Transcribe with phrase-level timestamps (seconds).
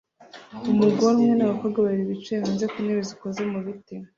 [0.71, 3.95] Umugore umwe nabakobwa babiri bicaye hanze ku ntebe zikoze mu biti